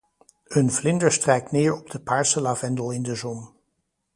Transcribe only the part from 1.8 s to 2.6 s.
de paarse